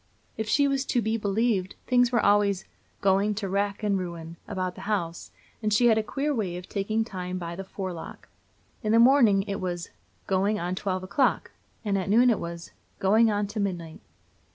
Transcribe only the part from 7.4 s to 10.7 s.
the forelock. In the morning it was "going